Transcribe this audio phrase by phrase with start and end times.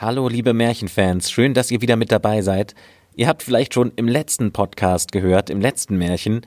[0.00, 2.76] Hallo, liebe Märchenfans, schön, dass ihr wieder mit dabei seid.
[3.16, 6.42] Ihr habt vielleicht schon im letzten Podcast gehört, im letzten Märchen,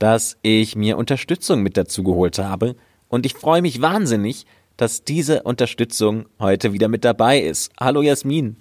[0.00, 2.74] dass ich mir Unterstützung mit dazu geholt habe.
[3.06, 4.44] Und ich freue mich wahnsinnig,
[4.76, 7.70] dass diese Unterstützung heute wieder mit dabei ist.
[7.78, 8.56] Hallo Jasmin.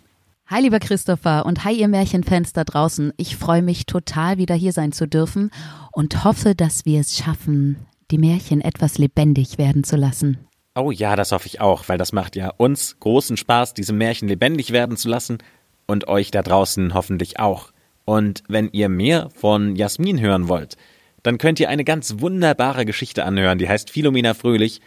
[0.46, 3.13] Hi lieber Christopher und hi ihr Märchenfans da draußen.
[3.17, 5.49] Ich freue mich total wieder hier sein zu dürfen
[5.91, 7.77] und hoffe, dass wir es schaffen,
[8.12, 10.37] die Märchen etwas lebendig werden zu lassen.
[10.78, 14.28] Oh ja, das hoffe ich auch, weil das macht ja uns großen Spaß, diese Märchen
[14.28, 15.37] lebendig werden zu lassen
[15.85, 17.71] und euch da draußen hoffentlich auch.
[18.03, 20.75] Und wenn ihr mehr von Jasmin hören wollt,
[21.23, 24.81] dann könnt ihr eine ganz wunderbare Geschichte anhören, die heißt Philomena Fröhlich.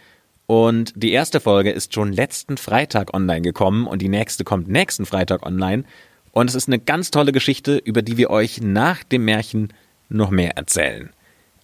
[0.45, 5.07] Und die erste Folge ist schon letzten Freitag online gekommen und die nächste kommt nächsten
[5.07, 5.85] Freitag online.
[6.31, 9.73] Und es ist eine ganz tolle Geschichte, über die wir euch nach dem Märchen
[10.07, 11.09] noch mehr erzählen.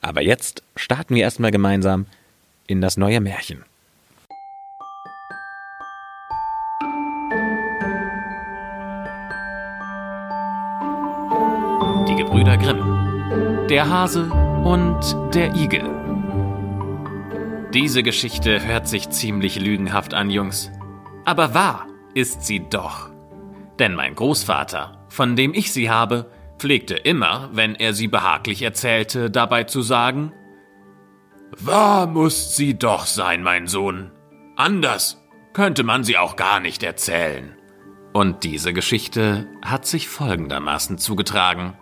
[0.02, 2.08] Aber jetzt starten wir erstmal gemeinsam
[2.66, 3.64] in das neue Märchen.
[12.56, 13.68] Die Gebrüder Grimm.
[13.68, 14.32] Der Hase
[14.64, 15.00] und
[15.34, 15.84] der Igel.
[17.74, 20.72] Diese Geschichte hört sich ziemlich lügenhaft an, Jungs.
[21.26, 23.10] Aber wahr ist sie doch.
[23.80, 29.30] Denn mein Großvater, von dem ich sie habe, pflegte immer, wenn er sie behaglich erzählte,
[29.30, 30.32] dabei zu sagen,
[31.58, 34.12] Wahr muss sie doch sein, mein Sohn.
[34.56, 35.22] Anders
[35.54, 37.56] könnte man sie auch gar nicht erzählen.
[38.14, 41.74] Und diese Geschichte hat sich folgendermaßen zugetragen.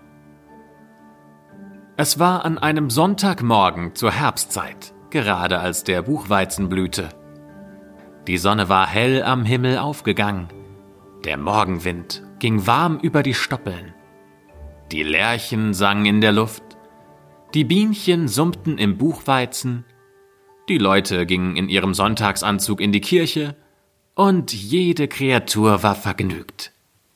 [1.95, 7.09] Es war an einem Sonntagmorgen zur Herbstzeit, gerade als der Buchweizen blühte.
[8.25, 10.47] Die Sonne war hell am Himmel aufgegangen,
[11.23, 13.93] der Morgenwind ging warm über die Stoppeln,
[14.91, 16.63] die Lerchen sangen in der Luft,
[17.53, 19.85] die Bienchen summten im Buchweizen,
[20.69, 23.55] die Leute gingen in ihrem Sonntagsanzug in die Kirche,
[24.15, 26.71] und jede Kreatur war vergnügt,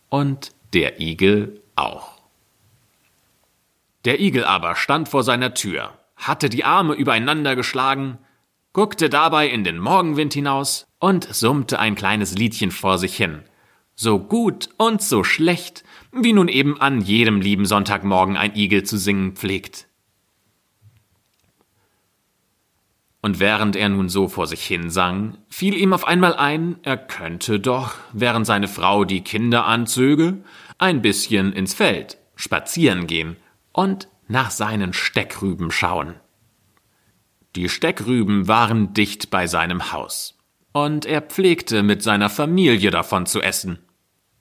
[0.10, 2.17] und der Igel auch.
[4.06, 8.20] Der Igel aber stand vor seiner Tür, hatte die Arme übereinander geschlagen,
[8.74, 13.44] guckte dabei in den Morgenwind hinaus und summte ein kleines Liedchen vor sich hin,
[13.96, 18.98] so gut und so schlecht, wie nun eben an jedem lieben Sonntagmorgen ein Igel zu
[18.98, 19.88] singen pflegt.
[23.22, 26.98] Und während er nun so vor sich hin sang, fiel ihm auf einmal ein, er
[26.98, 30.44] könnte doch, während seine Frau die Kinder anzöge,
[30.78, 33.36] ein bisschen ins Feld spazieren gehen
[33.78, 36.16] und nach seinen Steckrüben schauen.
[37.56, 40.36] Die Steckrüben waren dicht bei seinem Haus,
[40.72, 43.78] und er pflegte mit seiner Familie davon zu essen,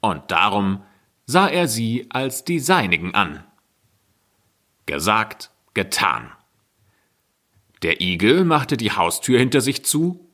[0.00, 0.82] und darum
[1.26, 3.44] sah er sie als die seinigen an.
[4.86, 6.32] Gesagt, getan.
[7.82, 10.30] Der Igel machte die Haustür hinter sich zu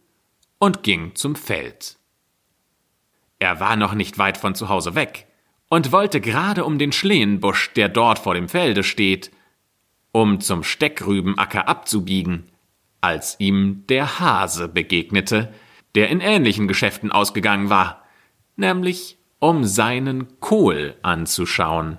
[0.60, 1.98] und ging zum Feld.
[3.40, 5.26] Er war noch nicht weit von zu Hause weg,
[5.72, 9.30] und wollte gerade um den Schlehenbusch, der dort vor dem Felde steht,
[10.12, 12.50] um zum Steckrübenacker abzubiegen,
[13.00, 15.50] als ihm der Hase begegnete,
[15.94, 18.02] der in ähnlichen Geschäften ausgegangen war,
[18.54, 21.96] nämlich um seinen Kohl anzuschauen.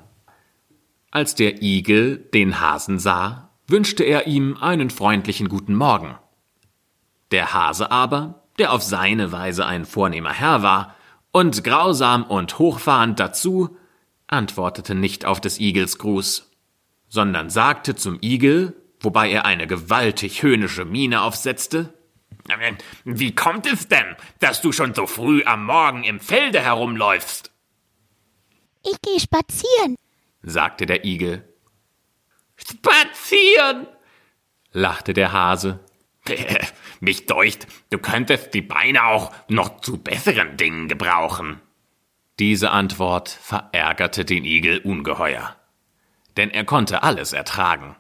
[1.10, 6.14] Als der Igel den Hasen sah, wünschte er ihm einen freundlichen guten Morgen.
[7.32, 10.96] Der Hase aber, der auf seine Weise ein vornehmer Herr war,
[11.34, 13.76] und grausam und hochfahrend dazu,
[14.28, 16.52] antwortete nicht auf des Igels Gruß,
[17.10, 21.94] sondern sagte zum Igel, wobei er eine gewaltig höhnische Miene aufsetzte,
[23.04, 27.52] Wie kommt es denn, dass du schon so früh am Morgen im Felde herumläufst?
[28.84, 29.96] Ich gehe spazieren,
[30.42, 31.48] sagte der Igel.
[32.58, 33.88] Spazieren,
[34.72, 35.80] lachte der Hase.
[37.00, 41.62] Mich deucht, du könntest die Beine auch noch zu besseren Dingen gebrauchen.
[42.40, 45.56] Diese Antwort verärgerte den Igel ungeheuer.
[46.36, 47.96] Denn er konnte alles ertragen.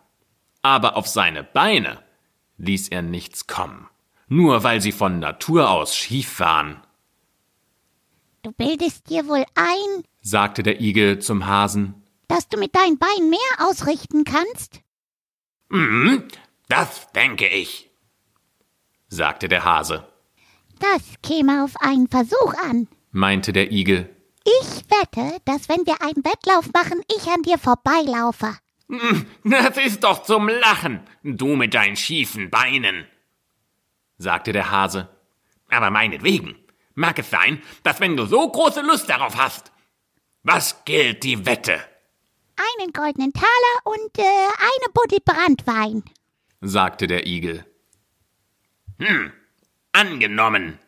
[0.61, 2.01] Aber auf seine Beine
[2.57, 3.89] ließ er nichts kommen,
[4.27, 6.81] nur weil sie von Natur aus schief waren.
[8.41, 13.29] Du bildest dir wohl ein, sagte der Igel zum Hasen, dass du mit deinen Beinen
[13.29, 14.81] mehr ausrichten kannst?
[15.69, 16.27] Mhm,
[16.67, 17.92] das denke ich,
[19.13, 20.07] sagte der Hase.
[20.79, 24.09] Das käme auf einen Versuch an, meinte der Igel.
[24.43, 28.57] Ich wette, dass wenn wir einen Wettlauf machen, ich an dir vorbeilaufe.
[28.89, 33.05] Hm, das ist doch zum Lachen, du mit deinen schiefen Beinen,
[34.17, 35.09] sagte der Hase.
[35.69, 36.55] Aber meinetwegen,
[36.93, 39.71] mag es sein, dass wenn du so große Lust darauf hast.
[40.43, 41.79] Was gilt die Wette?
[42.57, 46.03] Einen goldenen Taler und äh, eine Buddel Brandwein,
[46.59, 47.65] sagte der Igel.
[48.99, 49.31] Hm,
[49.91, 50.79] angenommen,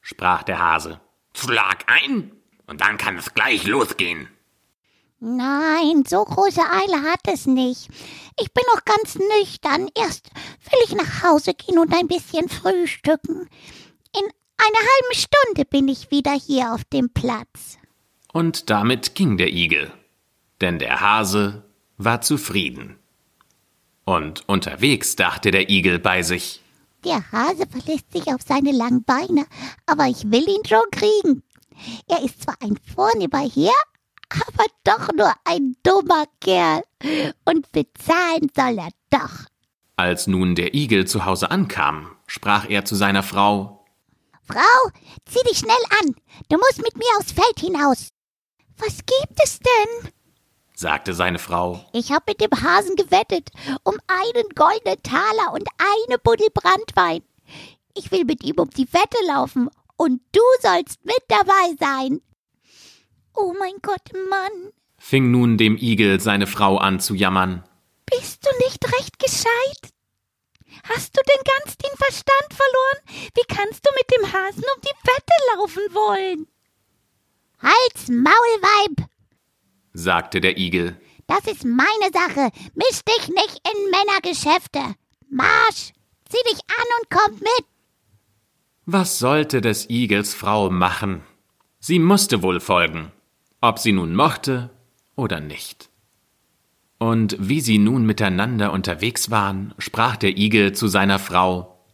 [0.00, 1.00] sprach der Hase.
[1.34, 2.32] Schlag ein,
[2.66, 4.28] und dann kann es gleich losgehen.
[5.20, 7.88] Nein, so große Eile hat es nicht.
[8.40, 9.88] Ich bin noch ganz nüchtern.
[9.96, 10.30] Erst
[10.70, 13.48] will ich nach Hause gehen und ein bisschen frühstücken.
[14.16, 14.24] In
[14.58, 17.78] einer halben Stunde bin ich wieder hier auf dem Platz.
[18.32, 19.90] Und damit ging der Igel,
[20.60, 21.64] denn der Hase
[21.96, 22.96] war zufrieden.
[24.04, 26.62] Und unterwegs dachte der Igel bei sich,
[27.04, 29.46] Der Hase verlässt sich auf seine langen Beine,
[29.86, 31.42] aber ich will ihn schon kriegen.
[32.08, 33.72] Er ist zwar ein vornehmer Herr,
[34.30, 36.82] aber doch nur ein dummer Kerl.
[37.44, 39.46] Und bezahlen soll er doch.
[39.96, 43.78] Als nun der Igel zu Hause ankam, sprach er zu seiner Frau,
[44.50, 44.90] Frau,
[45.26, 46.14] zieh dich schnell an.
[46.48, 48.08] Du musst mit mir aufs Feld hinaus.
[48.78, 50.12] Was gibt es denn?
[50.78, 53.50] Sagte seine Frau, Ich habe mit dem Hasen gewettet
[53.82, 57.22] um einen goldenen Taler und eine Buddel Brandwein.
[57.94, 62.20] Ich will mit ihm um die Wette laufen und du sollst mit dabei sein.
[63.34, 67.64] Oh mein Gott, Mann, fing nun dem Igel seine Frau an zu jammern.
[68.06, 69.92] bist du nicht recht gescheit?
[70.84, 73.30] Hast du denn ganz den Verstand verloren?
[73.34, 76.46] Wie kannst du mit dem Hasen um die Wette laufen wollen?
[77.60, 78.32] Halt's Maul,
[78.62, 79.08] Weib!
[79.98, 80.96] Sagte der Igel.
[81.26, 82.50] Das ist meine Sache.
[82.74, 84.80] Misch dich nicht in Männergeschäfte.
[85.30, 85.92] Marsch!
[86.30, 87.66] Zieh dich an und komm mit.
[88.86, 91.22] Was sollte des Igels Frau machen?
[91.80, 93.12] Sie musste wohl folgen,
[93.60, 94.70] ob sie nun mochte
[95.16, 95.90] oder nicht.
[96.98, 101.84] Und wie sie nun miteinander unterwegs waren, sprach der Igel zu seiner Frau,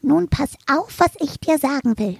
[0.00, 2.18] Nun pass auf, was ich dir sagen will.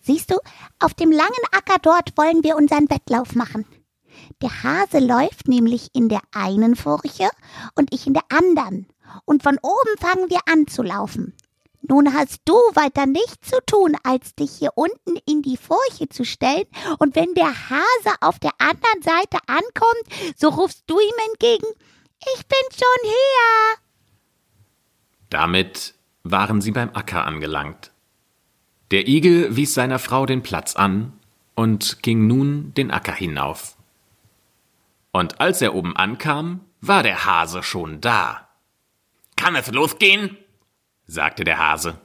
[0.00, 0.36] Siehst du,
[0.78, 3.66] auf dem langen Acker dort wollen wir unseren Wettlauf machen.
[4.42, 7.28] Der Hase läuft nämlich in der einen Furche
[7.74, 8.86] und ich in der anderen.
[9.24, 11.34] Und von oben fangen wir an zu laufen.
[11.82, 16.24] Nun hast du weiter nichts zu tun, als dich hier unten in die Furche zu
[16.24, 16.66] stellen,
[16.98, 21.66] und wenn der Hase auf der anderen Seite ankommt, so rufst du ihm entgegen,
[22.34, 23.78] ich bin schon hier.
[25.30, 25.94] Damit
[26.24, 27.92] waren sie beim Acker angelangt.
[28.90, 31.12] Der Igel wies seiner Frau den Platz an
[31.54, 33.77] und ging nun den Acker hinauf.
[35.12, 38.48] Und als er oben ankam, war der Hase schon da,
[39.36, 40.36] Kann es losgehen?
[41.06, 42.00] sagte der Hase,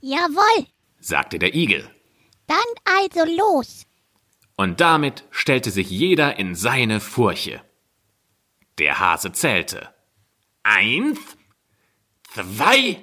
[0.00, 0.66] Jawohl,
[1.00, 1.88] sagte der Igel.
[2.46, 3.86] dann also los.
[4.56, 7.62] Und damit stellte sich jeder in seine Furche.
[8.78, 9.88] Der Hase zählte.
[10.62, 11.18] Eins,
[12.32, 13.02] zwei,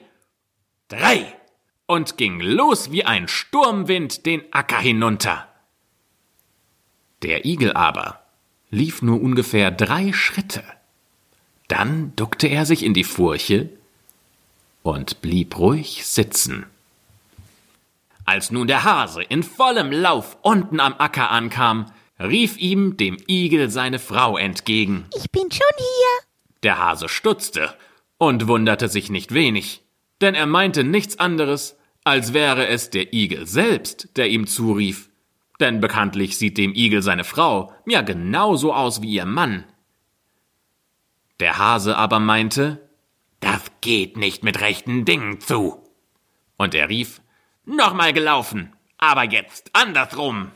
[0.88, 1.36] drei.
[1.88, 5.48] und ging los wie ein Sturmwind den Acker hinunter.
[7.22, 8.21] Der Igel aber
[8.72, 10.64] lief nur ungefähr drei Schritte.
[11.68, 13.70] Dann duckte er sich in die Furche
[14.82, 16.66] und blieb ruhig sitzen.
[18.26, 23.70] Als nun der Hase in vollem Lauf unten am Acker ankam, rief ihm dem Igel
[23.70, 25.06] seine Frau entgegen.
[25.16, 26.28] Ich bin schon hier.
[26.64, 27.74] Der Hase stutzte
[28.18, 29.82] und wunderte sich nicht wenig,
[30.22, 35.10] denn er meinte nichts anderes, als wäre es der Igel selbst, der ihm zurief,
[35.62, 39.64] denn bekanntlich sieht dem Igel seine Frau ja genauso aus wie ihr Mann.
[41.40, 42.90] Der Hase aber meinte,
[43.40, 45.82] Das geht nicht mit rechten Dingen zu.
[46.58, 47.22] und er rief,
[47.66, 50.52] Nochmal gelaufen, aber jetzt andersrum.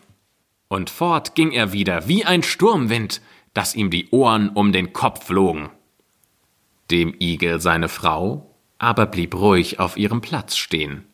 [0.67, 3.21] und fort ging er wieder wie ein Sturmwind,
[3.53, 5.69] dass ihm die Ohren um den Kopf flogen.
[6.91, 11.05] Dem Igel seine Frau aber blieb ruhig auf ihrem Platz stehen.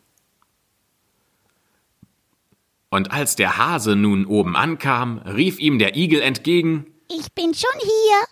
[2.92, 7.80] Und als der Hase nun oben ankam, rief ihm der Igel entgegen, Ich bin schon
[7.80, 8.26] hier.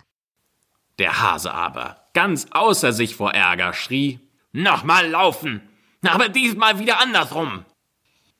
[0.99, 4.19] der Hase aber, ganz außer sich vor Ärger, schrie,
[4.51, 5.61] Nochmal laufen,
[6.03, 7.65] aber diesmal wieder andersrum.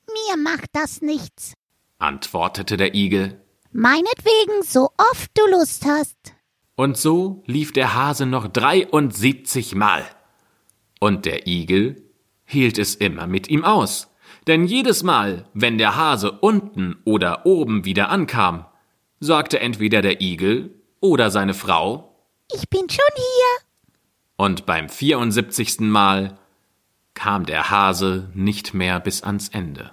[0.05, 1.53] Mir macht das nichts.
[1.97, 6.17] antwortete der Igel, Meinetwegen, so oft du Lust hast.
[6.75, 10.05] Und so lief der Hase noch dreiundsiebzig Mal.
[10.99, 12.11] Und der Igel
[12.45, 14.10] hielt es immer mit ihm aus.
[14.47, 18.65] Denn jedes Mal, wenn der Hase unten oder oben wieder ankam,
[19.19, 22.15] sagte entweder der Igel oder seine Frau,
[22.53, 23.65] Ich bin schon hier.
[24.35, 26.37] und beim vierundsiebzigsten Mal
[27.13, 29.91] kam der Hase nicht mehr bis ans Ende.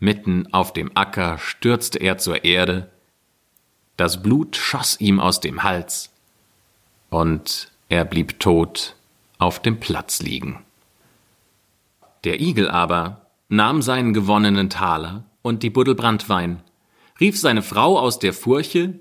[0.00, 2.90] Mitten auf dem Acker stürzte er zur Erde,
[3.96, 6.10] das Blut schoss ihm aus dem Hals,
[7.08, 8.96] und er blieb tot
[9.38, 10.64] auf dem Platz liegen.
[12.24, 16.62] Der Igel aber nahm seinen gewonnenen Taler und die Buddel Branntwein,
[17.20, 19.00] rief seine Frau aus der Furche,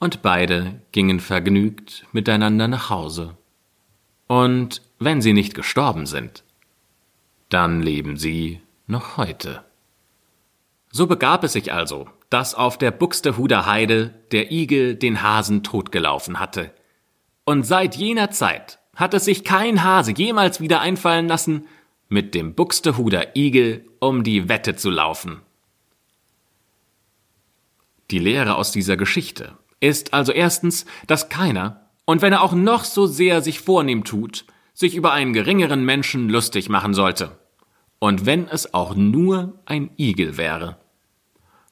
[0.00, 3.36] und beide gingen vergnügt miteinander nach Hause.
[4.26, 6.44] Und wenn sie nicht gestorben sind,
[7.48, 9.64] dann leben sie noch heute.
[10.90, 16.38] So begab es sich also, dass auf der Buxtehuder Heide der Igel den Hasen totgelaufen
[16.38, 16.72] hatte.
[17.44, 21.66] Und seit jener Zeit hat es sich kein Hase jemals wieder einfallen lassen,
[22.14, 25.42] mit dem Buxtehuder Igel um die Wette zu laufen.
[28.12, 32.84] Die Lehre aus dieser Geschichte ist also erstens, dass keiner, und wenn er auch noch
[32.84, 34.44] so sehr sich vornehm tut,
[34.74, 37.36] sich über einen geringeren Menschen lustig machen sollte.
[37.98, 40.76] Und wenn es auch nur ein Igel wäre.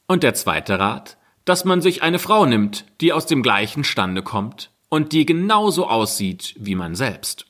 [0.09, 4.23] Und der zweite Rat, dass man sich eine Frau nimmt, die aus dem gleichen Stande
[4.23, 7.47] kommt und die genauso aussieht wie man selbst.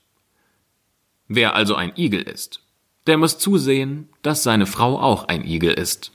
[1.26, 2.61] Wer also ein Igel ist,
[3.06, 6.12] der muss zusehen, dass seine Frau auch ein Igel ist.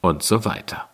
[0.00, 0.88] Und so weiter.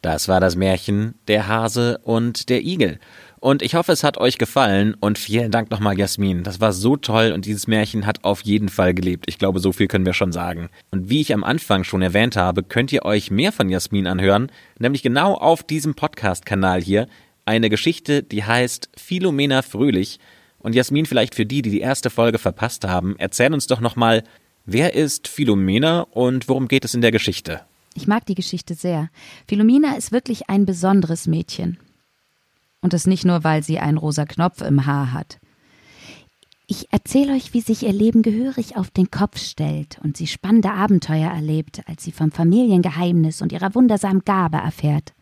[0.00, 2.98] Das war das Märchen Der Hase und der Igel.
[3.38, 6.44] Und ich hoffe, es hat euch gefallen und vielen Dank nochmal, Jasmin.
[6.44, 9.24] Das war so toll und dieses Märchen hat auf jeden Fall gelebt.
[9.28, 10.68] Ich glaube, so viel können wir schon sagen.
[10.90, 14.50] Und wie ich am Anfang schon erwähnt habe, könnt ihr euch mehr von Jasmin anhören,
[14.78, 17.08] nämlich genau auf diesem Podcast-Kanal hier.
[17.44, 20.20] Eine Geschichte, die heißt Philomena Fröhlich.
[20.62, 24.22] Und Jasmin, vielleicht für die, die die erste Folge verpasst haben, erzähl uns doch nochmal,
[24.64, 27.60] wer ist Philomena und worum geht es in der Geschichte?
[27.94, 29.10] Ich mag die Geschichte sehr.
[29.46, 31.78] Philomena ist wirklich ein besonderes Mädchen.
[32.80, 35.38] Und das nicht nur, weil sie einen rosa Knopf im Haar hat.
[36.66, 40.72] Ich erzähle euch, wie sich ihr Leben gehörig auf den Kopf stellt und sie spannende
[40.72, 45.12] Abenteuer erlebt, als sie vom Familiengeheimnis und ihrer wundersamen Gabe erfährt.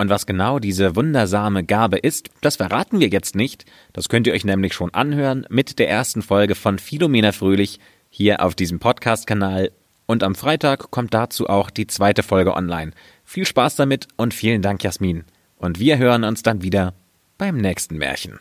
[0.00, 3.66] Und was genau diese wundersame Gabe ist, das verraten wir jetzt nicht.
[3.92, 8.42] Das könnt ihr euch nämlich schon anhören mit der ersten Folge von Philomena Fröhlich hier
[8.42, 9.72] auf diesem Podcast-Kanal.
[10.06, 12.92] Und am Freitag kommt dazu auch die zweite Folge online.
[13.26, 15.24] Viel Spaß damit und vielen Dank, Jasmin.
[15.58, 16.94] Und wir hören uns dann wieder
[17.36, 18.40] beim nächsten Märchen.